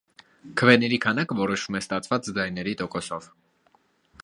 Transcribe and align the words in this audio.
Քվեների 0.61 0.97
քանակը 1.03 1.37
որոշվում 1.41 1.77
է 1.79 1.83
ստացված 1.85 2.31
ձայների 2.39 2.75
տոկոսով։ 2.83 3.31